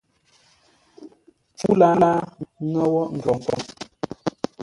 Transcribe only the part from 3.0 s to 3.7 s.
ngəkhwoŋ.